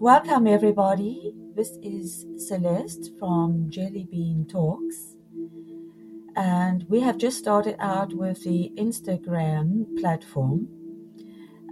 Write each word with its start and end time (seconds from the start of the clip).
Welcome, 0.00 0.48
everybody. 0.48 1.32
This 1.54 1.78
is 1.80 2.26
Celeste 2.36 3.12
from 3.16 3.70
Jelly 3.70 4.08
Bean 4.10 4.44
Talks. 4.44 5.14
And 6.34 6.84
we 6.88 6.98
have 6.98 7.16
just 7.16 7.38
started 7.38 7.76
out 7.78 8.12
with 8.12 8.42
the 8.42 8.72
Instagram 8.76 9.86
platform. 10.00 10.68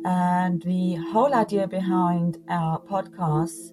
And 0.05 0.63
the 0.63 0.95
whole 1.11 1.35
idea 1.35 1.67
behind 1.67 2.39
our 2.49 2.81
podcast 2.81 3.73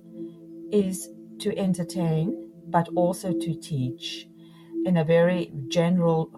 is 0.72 1.10
to 1.40 1.56
entertain, 1.56 2.50
but 2.68 2.90
also 2.96 3.32
to 3.32 3.54
teach 3.54 4.28
in 4.84 4.98
a 4.98 5.06
very 5.06 5.54
general, 5.68 6.32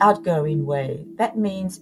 outgoing 0.00 0.64
way. 0.64 1.04
That 1.16 1.36
means 1.36 1.80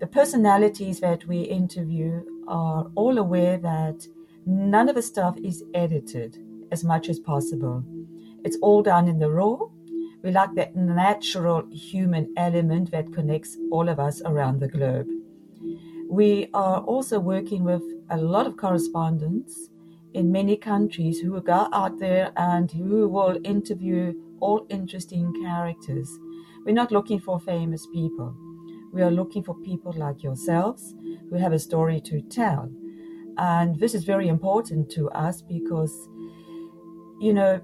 the 0.00 0.08
personalities 0.08 0.98
that 0.98 1.26
we 1.26 1.42
interview 1.42 2.24
are 2.48 2.90
all 2.94 3.18
aware 3.18 3.58
that 3.58 4.06
none 4.44 4.88
of 4.88 4.94
the 4.94 5.02
stuff 5.02 5.36
is 5.38 5.64
edited 5.74 6.38
as 6.70 6.84
much 6.84 7.08
as 7.08 7.18
possible. 7.18 7.84
It's 8.44 8.58
all 8.62 8.82
done 8.82 9.08
in 9.08 9.18
the 9.18 9.30
raw. 9.30 9.58
We 10.22 10.30
like 10.30 10.54
that 10.54 10.76
natural 10.76 11.66
human 11.70 12.32
element 12.36 12.90
that 12.90 13.12
connects 13.12 13.56
all 13.70 13.88
of 13.88 13.98
us 13.98 14.22
around 14.22 14.60
the 14.60 14.68
globe. 14.68 15.08
We 16.08 16.48
are 16.54 16.80
also 16.80 17.18
working 17.18 17.64
with 17.64 17.82
a 18.10 18.16
lot 18.16 18.46
of 18.46 18.56
correspondents 18.56 19.68
in 20.14 20.32
many 20.32 20.56
countries 20.56 21.20
who 21.20 21.40
go 21.40 21.68
out 21.72 21.98
there 21.98 22.32
and 22.36 22.70
who 22.70 23.08
will 23.08 23.38
interview 23.44 24.14
all 24.40 24.66
interesting 24.68 25.32
characters. 25.42 26.08
We're 26.64 26.74
not 26.74 26.92
looking 26.92 27.20
for 27.20 27.38
famous 27.40 27.86
people. 27.92 28.34
We 28.92 29.02
are 29.02 29.10
looking 29.10 29.42
for 29.42 29.54
people 29.54 29.92
like 29.92 30.22
yourselves 30.22 30.94
who 31.30 31.36
have 31.36 31.52
a 31.52 31.58
story 31.58 32.00
to 32.02 32.20
tell. 32.22 32.70
And 33.38 33.78
this 33.78 33.94
is 33.94 34.04
very 34.04 34.28
important 34.28 34.90
to 34.92 35.10
us 35.10 35.42
because, 35.42 36.08
you 37.20 37.34
know, 37.34 37.60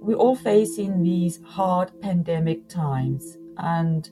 we're 0.00 0.16
all 0.16 0.36
facing 0.36 1.02
these 1.02 1.40
hard 1.44 1.90
pandemic 2.00 2.68
times. 2.68 3.38
And 3.56 4.08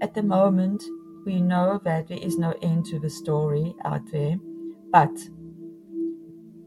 at 0.00 0.14
the 0.14 0.22
moment, 0.22 0.82
we 1.24 1.40
know 1.40 1.80
that 1.84 2.08
there 2.08 2.18
is 2.18 2.38
no 2.38 2.54
end 2.62 2.86
to 2.86 2.98
the 2.98 3.10
story 3.10 3.74
out 3.84 4.10
there. 4.10 4.36
But 4.90 5.16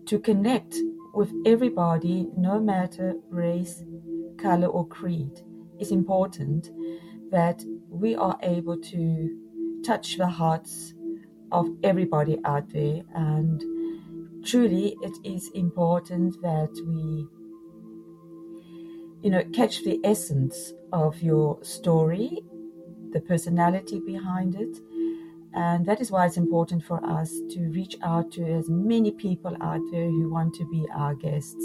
to 0.06 0.20
connect 0.20 0.76
with 1.14 1.32
everybody, 1.46 2.28
no 2.38 2.60
matter 2.60 3.16
race, 3.30 3.84
color, 4.38 4.68
or 4.68 4.88
creed, 4.88 5.42
is 5.80 5.92
important 5.92 6.70
that 7.32 7.64
we 7.90 8.16
are 8.16 8.38
able 8.42 8.78
to 8.78 9.38
touch 9.84 10.18
the 10.18 10.28
hearts 10.28 10.94
of 11.52 11.68
everybody 11.84 12.40
out 12.46 12.70
there. 12.70 13.02
And 13.14 13.64
truly, 14.46 14.96
it 15.02 15.18
is 15.24 15.50
important 15.54 16.42
that 16.42 16.72
we, 16.88 17.28
you 19.24 19.30
know, 19.30 19.44
catch 19.54 19.84
the 19.84 20.00
essence 20.04 20.74
of 20.92 21.22
your 21.22 21.64
story, 21.64 22.40
the 23.12 23.22
personality 23.22 24.00
behind 24.00 24.56
it. 24.56 24.78
And 25.54 25.86
that 25.86 26.00
is 26.00 26.12
why 26.12 26.26
it's 26.26 26.38
important 26.38 26.84
for 26.84 27.04
us 27.06 27.30
to 27.50 27.70
reach 27.72 27.98
out 28.02 28.32
to 28.34 28.46
as 28.46 28.70
many 28.70 29.12
people 29.12 29.56
out 29.62 29.82
there 29.92 30.06
who 30.06 30.30
want 30.30 30.56
to 30.56 30.70
be 30.70 30.86
our 30.96 31.14
guests. 31.14 31.64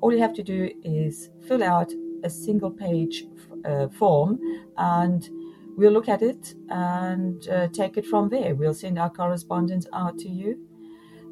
All 0.00 0.12
you 0.12 0.18
have 0.18 0.34
to 0.34 0.42
do 0.42 0.70
is 0.82 1.30
fill 1.46 1.62
out 1.62 1.92
a 2.24 2.30
single 2.30 2.70
page 2.70 3.24
uh, 3.64 3.88
form 3.88 4.38
and 4.76 5.28
we'll 5.76 5.92
look 5.92 6.08
at 6.08 6.22
it 6.22 6.54
and 6.68 7.46
uh, 7.48 7.68
take 7.68 7.96
it 7.96 8.06
from 8.06 8.28
there. 8.28 8.54
We'll 8.54 8.74
send 8.74 8.98
our 8.98 9.10
correspondence 9.10 9.86
out 9.92 10.18
to 10.20 10.28
you 10.28 10.66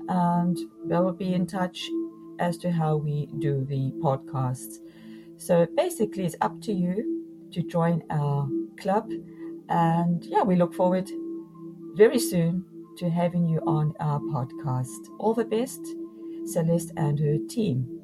and 0.08 0.58
we 0.84 0.96
will 0.96 1.12
be 1.12 1.34
in 1.34 1.46
touch 1.46 1.88
as 2.38 2.56
to 2.58 2.72
how 2.72 2.96
we 2.96 3.26
do 3.38 3.64
the 3.64 3.92
podcasts. 4.02 4.78
So 5.36 5.66
basically, 5.76 6.24
it's 6.26 6.36
up 6.40 6.60
to 6.62 6.72
you 6.72 7.24
to 7.52 7.62
join 7.62 8.02
our 8.10 8.48
club. 8.78 9.10
And 9.68 10.24
yeah, 10.24 10.42
we 10.42 10.56
look 10.56 10.74
forward 10.74 11.10
very 11.94 12.18
soon 12.18 12.64
to 12.98 13.08
having 13.08 13.46
you 13.46 13.60
on 13.66 13.94
our 14.00 14.20
podcast. 14.20 15.08
All 15.18 15.34
the 15.34 15.44
best, 15.44 15.80
Celeste 16.46 16.92
and 16.96 17.18
her 17.20 17.38
team. 17.48 18.00